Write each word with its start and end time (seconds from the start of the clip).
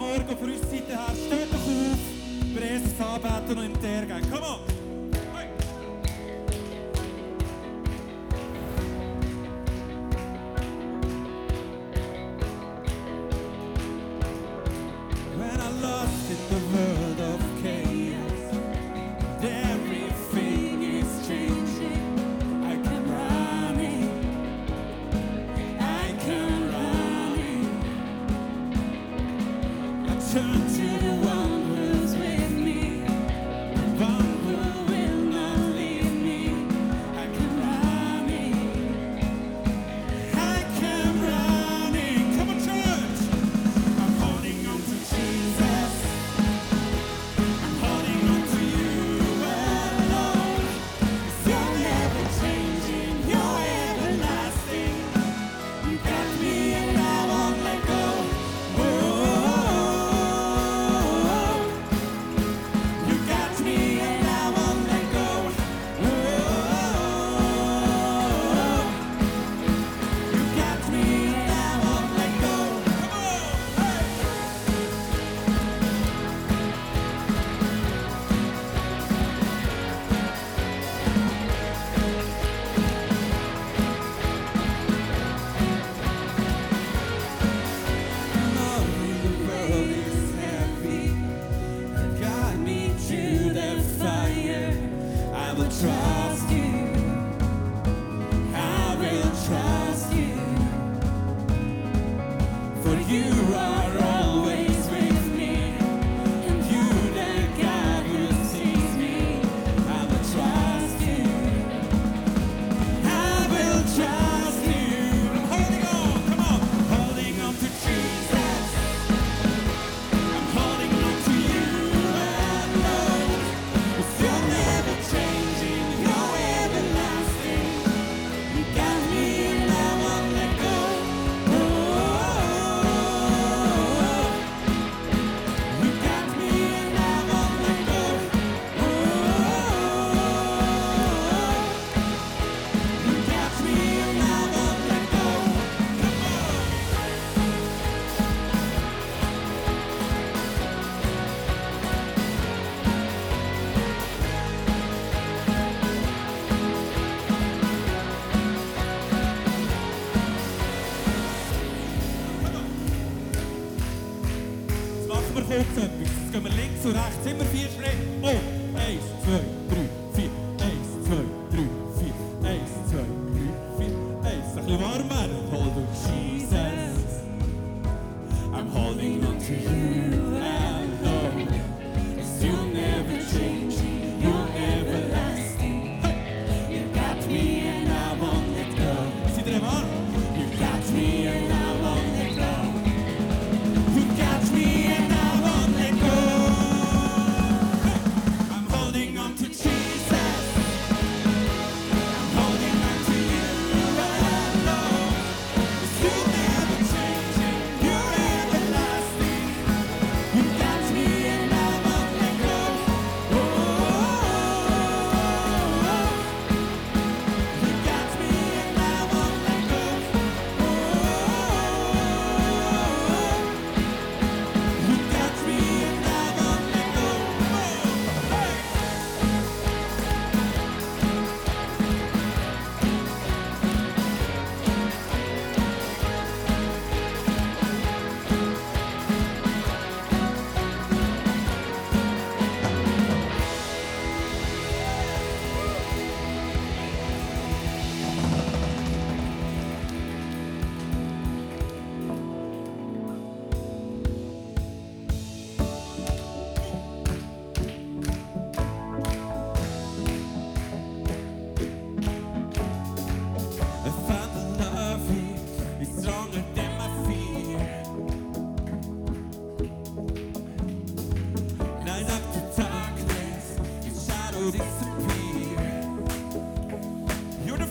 Morgen 0.00 0.38
von 0.38 0.50
unserer 0.50 0.70
Seite 0.70 0.92
her, 0.92 1.14
steht 1.14 1.52
doch 1.52 1.58
auf, 1.58 2.54
wir 2.54 2.66
Jesus 2.66 2.98
anbeten 2.98 3.58
und 3.58 3.64
ihm 3.66 3.80
die 3.82 3.86
Ehre 3.86 4.06
geben. 4.06 4.30
Come 4.30 4.46
on! 4.46 4.69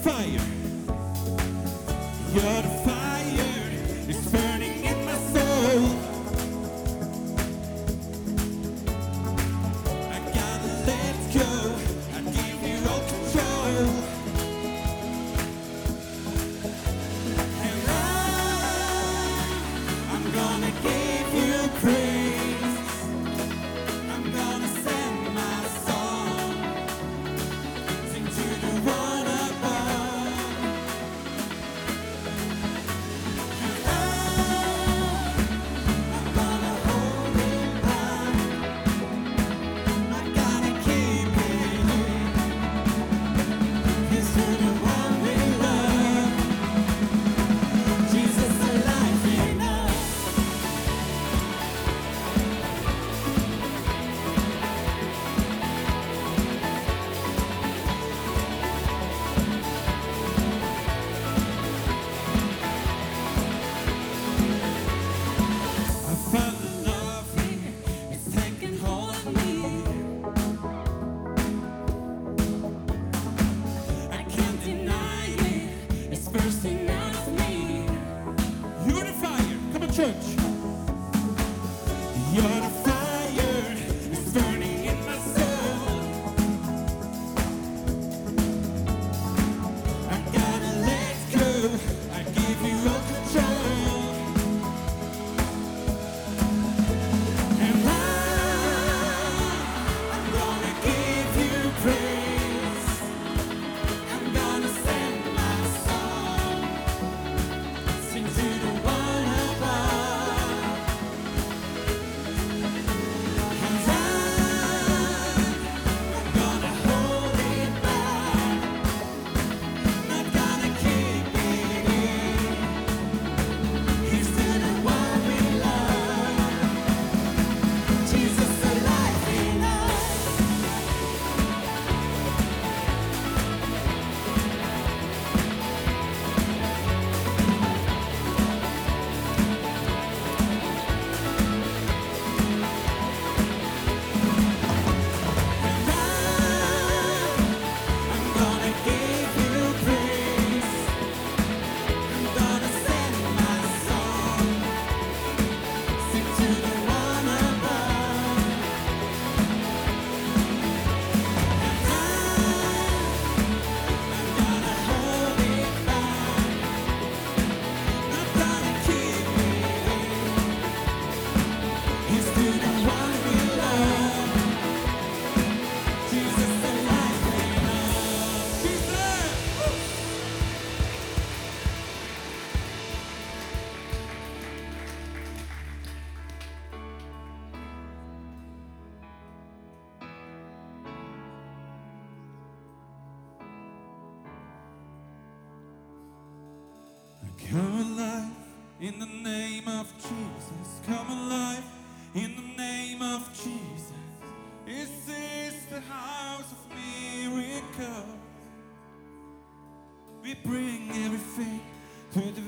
fire. 0.04 0.40
You're 2.34 2.69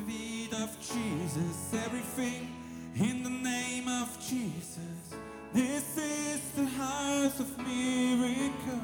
feet 0.06 0.54
of 0.54 0.70
Jesus, 0.80 1.74
everything 1.74 2.48
in 2.96 3.24
the 3.24 3.30
name 3.30 3.88
of 3.88 4.10
Jesus. 4.20 5.16
This 5.54 5.98
is 5.98 6.42
the 6.56 6.66
house 6.66 7.40
of 7.40 7.58
miracles. 7.58 8.82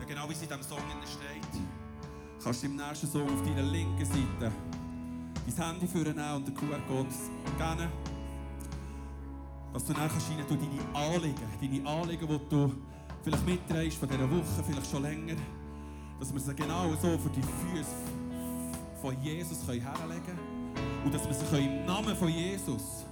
Ja, 0.00 0.06
genau 0.06 0.28
wie 0.28 0.32
es 0.32 0.42
in 0.42 0.48
diesem 0.48 0.62
Song 0.62 0.78
steht, 1.04 1.60
kannst 2.42 2.62
du 2.62 2.66
im 2.66 2.76
nächsten 2.76 3.06
Song 3.06 3.28
auf 3.28 3.42
deiner 3.42 3.62
linken 3.62 4.04
Seite 4.04 4.52
dein 5.46 5.66
Handy 5.66 5.86
führen 5.86 6.18
und 6.18 6.48
den 6.48 6.54
QR-Code 6.54 7.08
scannen. 7.10 7.88
Dass 9.72 9.84
du 9.84 9.92
dann 9.92 10.08
kannst 10.08 10.28
deine 10.30 10.94
Anliegen, 10.94 11.34
deine 11.60 11.88
Anliegen, 11.88 12.26
die 12.26 12.48
du 12.48 12.72
vielleicht 13.22 13.46
mitträgst 13.46 13.98
von 13.98 14.08
dieser 14.08 14.30
Woche, 14.30 14.64
vielleicht 14.66 14.90
schon 14.90 15.02
länger, 15.02 15.36
dass 16.18 16.32
wir 16.32 16.40
sie 16.40 16.54
genau 16.54 16.90
so 16.94 17.18
für 17.18 17.30
die 17.30 17.42
Füße 17.42 18.15
von 19.00 19.20
Jesus 19.22 19.66
herlegen 19.66 20.24
können 20.24 20.74
und 21.04 21.14
dass 21.14 21.26
wir 21.26 21.34
sie 21.34 21.64
im 21.64 21.84
Namen 21.86 22.16
von 22.16 22.28
Jesus 22.28 23.04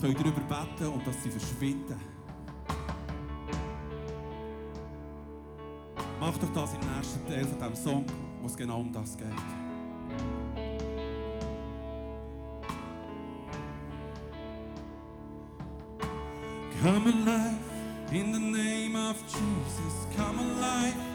darüber 0.00 0.22
beten 0.22 0.76
können 0.78 0.92
und 0.92 1.06
dass 1.06 1.22
sie 1.22 1.30
verschwinden. 1.30 2.00
Macht 6.20 6.42
doch 6.42 6.52
das 6.52 6.74
im 6.74 6.80
nächsten 6.80 7.26
Teil 7.26 7.44
von 7.44 7.58
diesem 7.58 7.74
Song, 7.74 8.04
wo 8.40 8.46
es 8.46 8.56
genau 8.56 8.80
um 8.80 8.92
das 8.92 9.16
geht. 9.16 9.26
Come 16.82 17.12
alive 17.12 17.58
in 18.12 18.32
the 18.32 18.38
name 18.38 18.96
of 18.96 19.16
Jesus, 19.28 20.16
come 20.16 20.38
alive. 20.38 21.09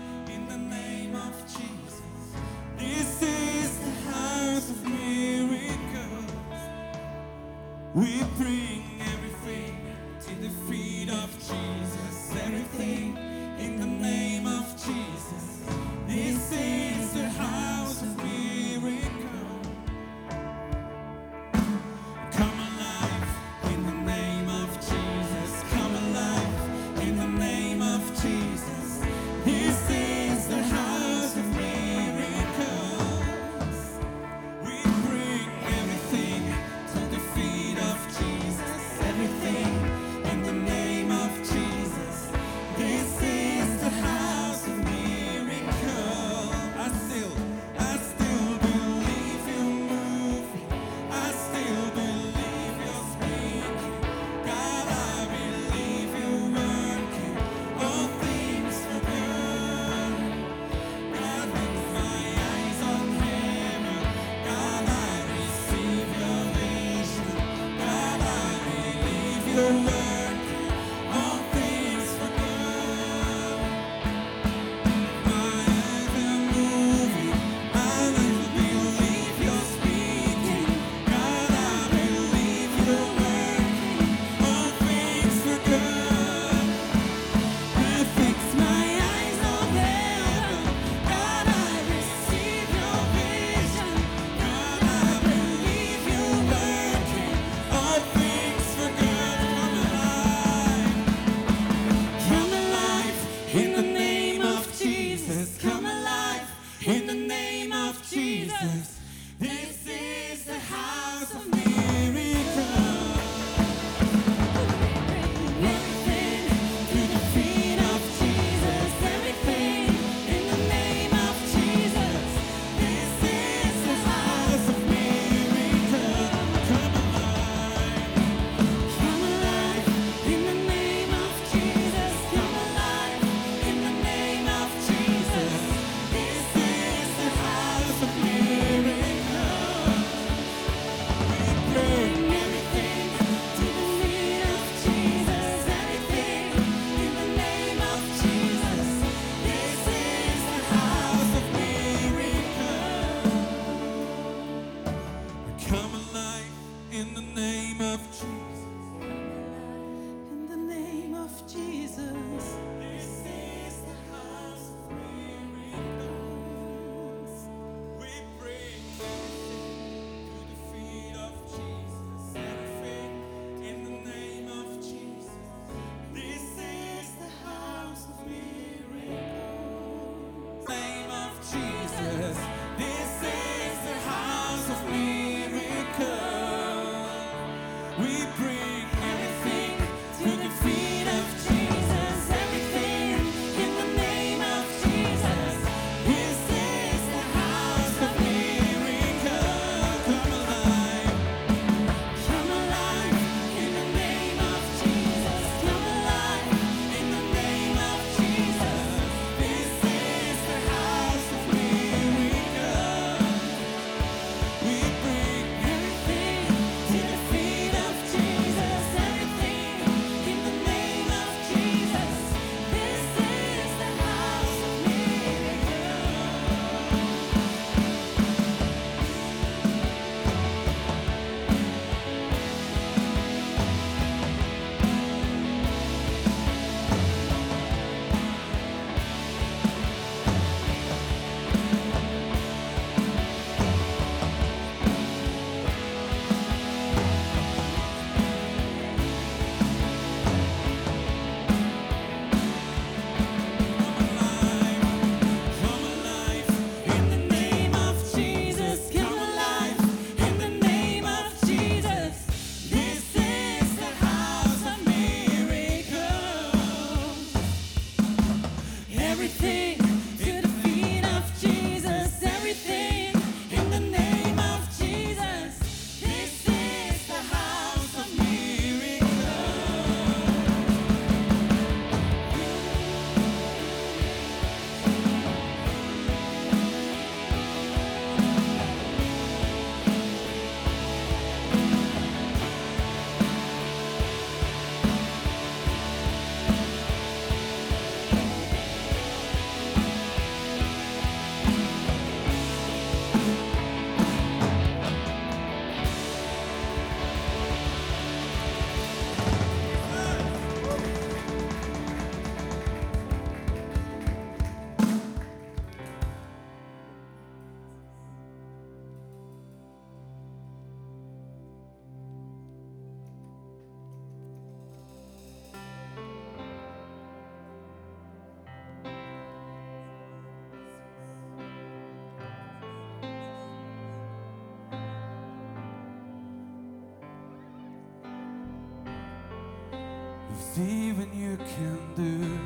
even 340.96 341.20
you 341.20 341.38
can 341.38 341.80
do. 341.96 342.40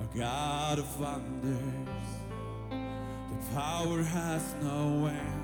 A 0.00 0.18
God 0.18 0.78
of 0.78 1.00
wonders, 1.00 2.06
the 2.70 3.54
power 3.54 4.02
has 4.02 4.54
no 4.62 5.06
end. 5.06 5.42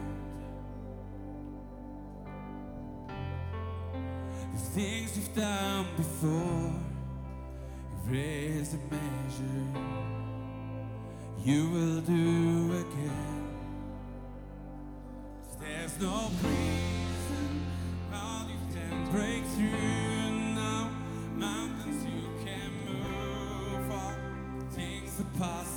The 4.52 4.58
things 4.58 5.16
you've 5.16 5.34
done 5.34 5.86
before, 5.96 6.72
you've 7.90 8.12
raised 8.12 8.72
the 8.72 8.94
measure, 8.94 9.66
you 11.44 11.70
will 11.70 12.00
do 12.02 12.72
again. 12.80 13.48
There's 15.60 16.00
no 16.00 16.30
creed. 16.40 16.71
past. 25.42 25.71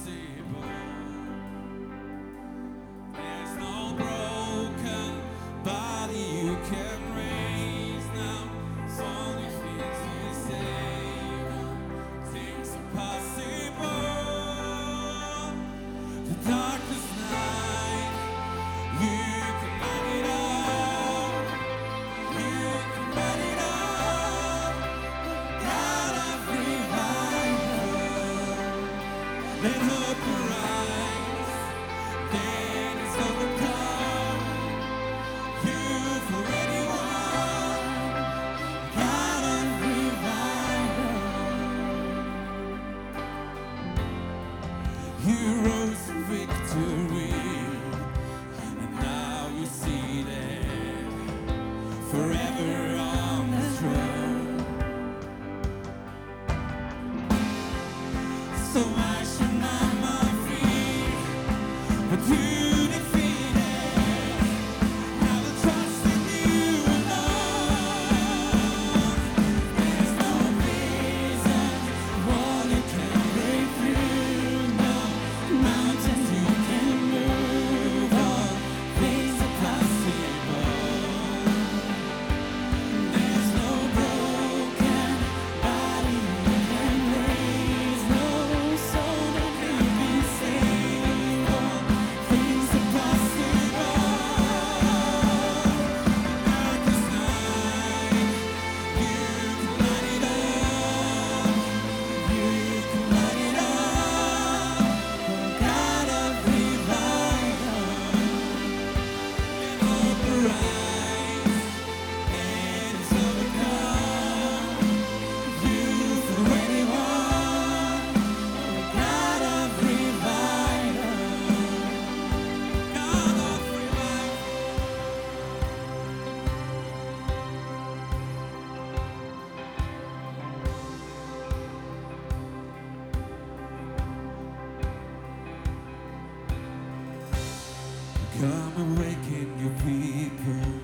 awaken 138.96 139.60
your 139.60 139.74
people. 139.84 140.82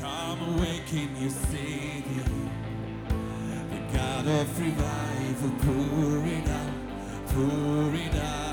Come 0.00 0.58
awaken 0.58 1.16
your 1.20 1.30
Savior. 1.30 2.24
The 3.70 3.98
God 3.98 4.26
of 4.26 4.60
revival, 4.60 5.50
pour 5.60 6.26
it 6.26 6.48
out, 6.48 7.28
pour 7.28 7.94
it 7.94 8.14
out. 8.14 8.45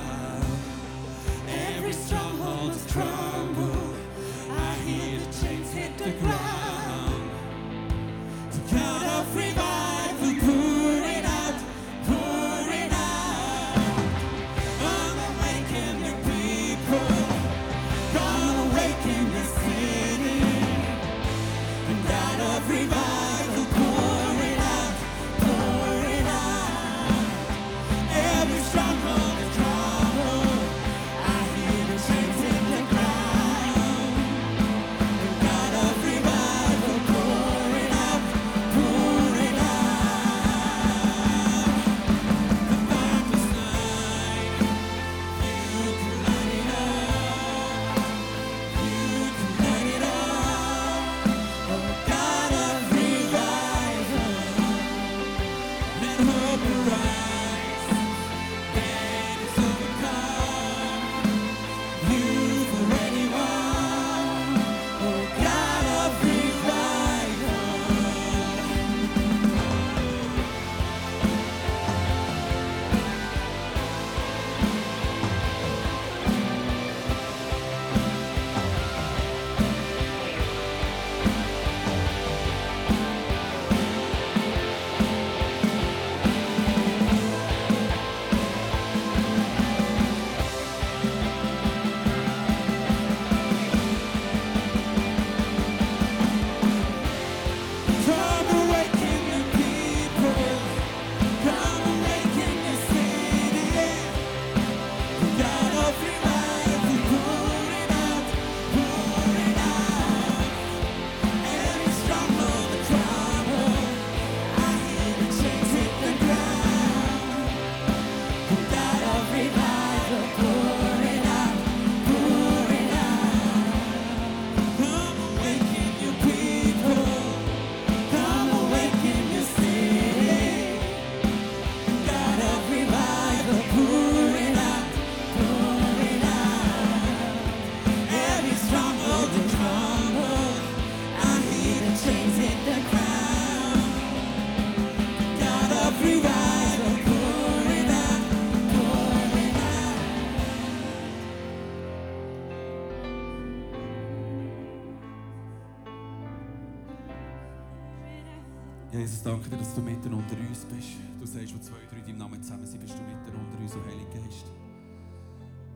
uns 160.53 160.65
bist. 160.65 160.89
Du 161.19 161.25
sagst, 161.25 161.55
wo 161.55 161.59
zwei, 161.59 161.79
drei 161.89 161.97
in 161.97 162.05
deinem 162.05 162.17
Namen 162.19 162.43
zusammen 162.43 162.65
sind, 162.65 162.79
bist 162.81 162.93
du 162.93 163.01
mitten 163.01 163.35
unter 163.35 163.59
uns, 163.59 163.75
oh 163.75 163.83
Heiliger 163.85 164.21
Geist. 164.21 164.45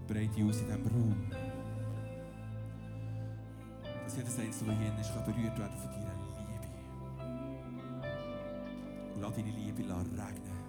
Breite 0.08 0.46
aus 0.46 0.62
in 0.62 0.68
diesem 0.68 0.88
Raum. 0.88 1.32
Dass 4.04 4.16
jedes 4.16 4.40
Einzelne 4.40 4.78
hier 4.78 5.00
ist, 5.00 5.14
kann 5.14 5.26
berührt 5.26 5.58
werden 5.58 5.78
von 5.78 5.92
deiner 5.92 6.14
Liebe. 6.38 6.68
Und 9.16 9.22
lass 9.22 9.36
deine 9.36 9.52
Liebe 9.52 9.82
regnen. 9.82 10.67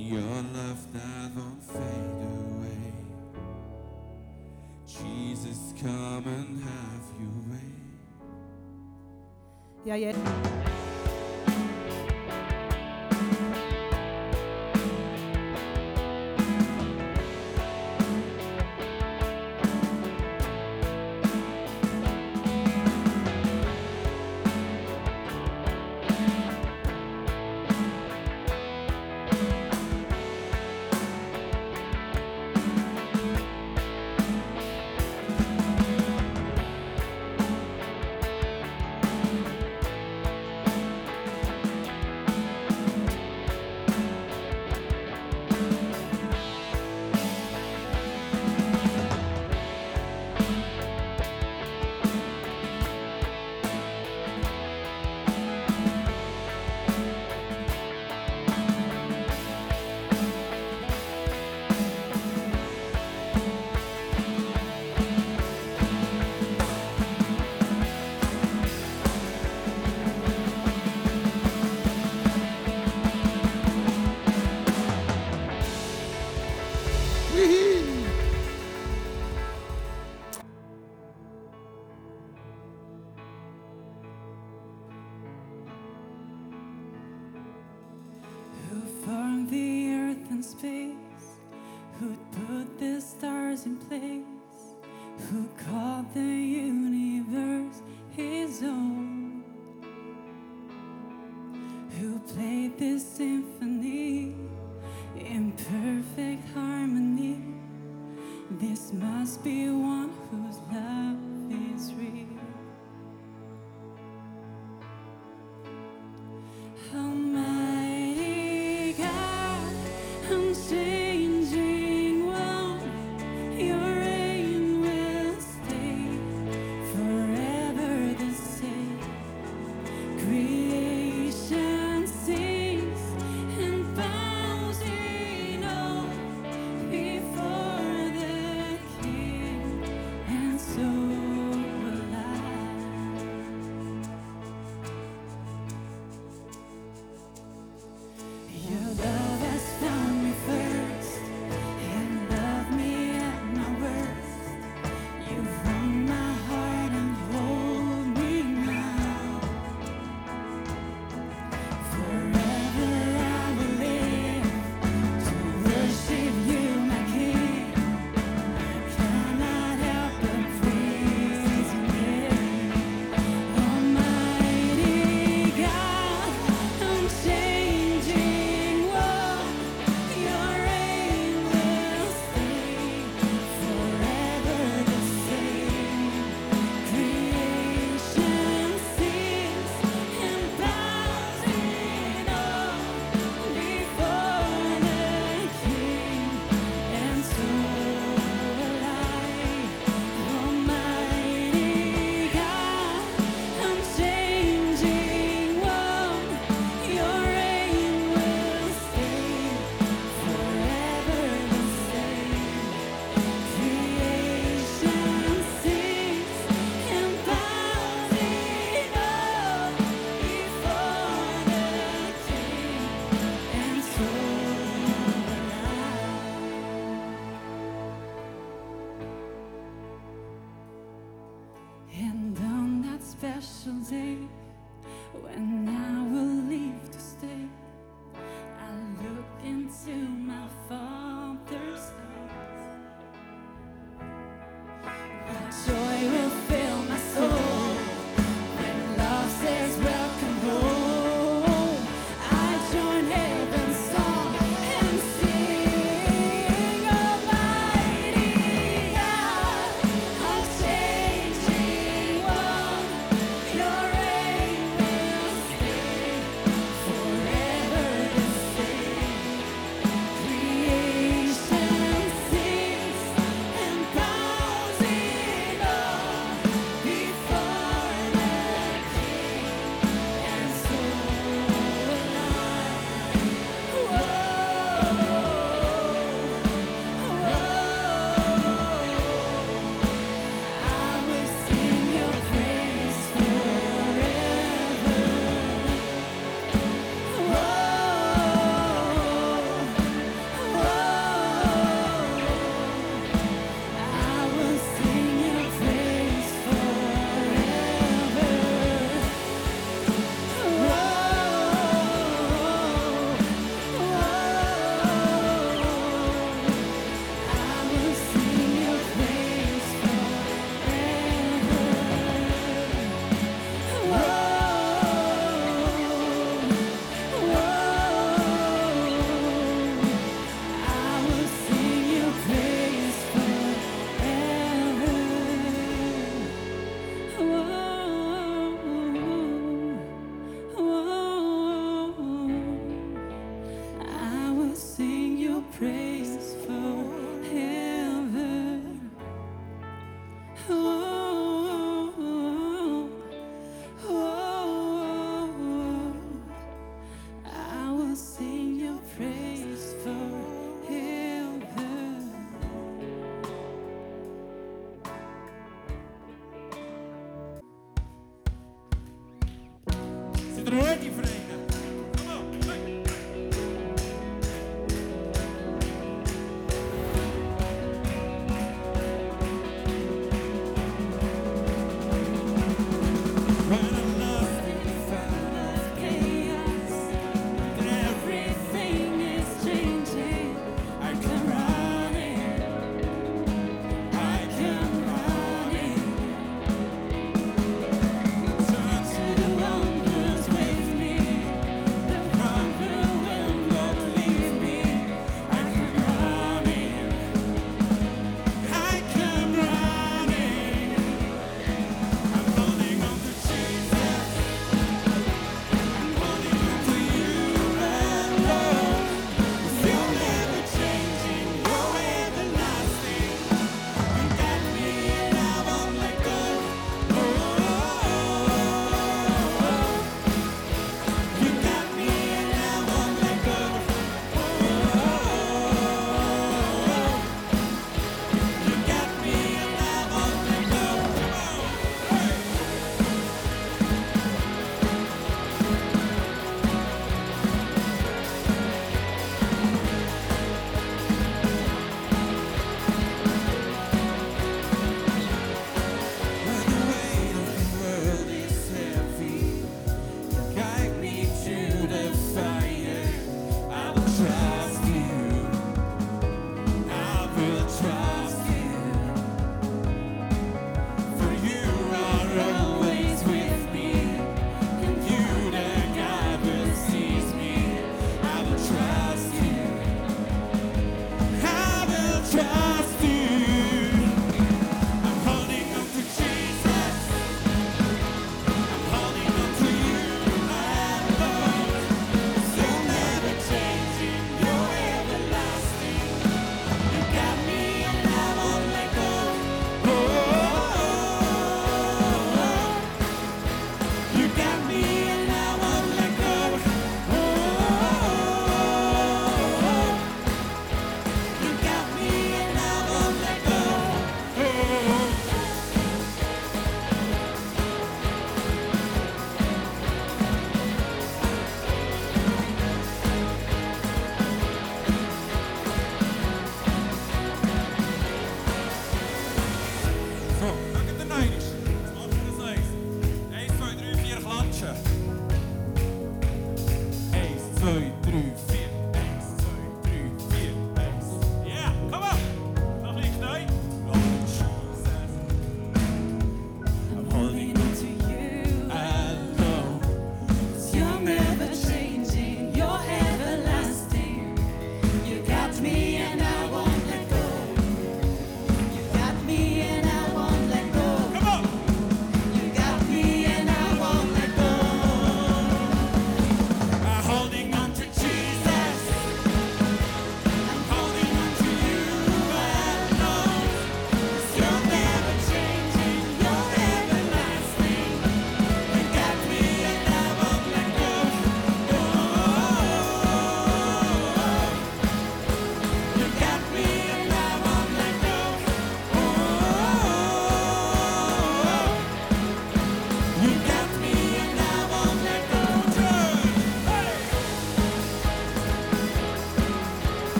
your 0.00 0.20
love 0.20 0.92
that 0.94 1.30
won't 1.36 1.62
fade 1.62 2.20
away. 2.24 2.92
Jesus, 4.86 5.74
come 5.80 6.24
and 6.26 6.62
have 6.62 7.06
your 7.20 7.52
way. 7.52 7.70
Yeah, 9.84 9.96
yeah. 9.96 10.79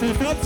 She's 0.00 0.18
not 0.18 0.39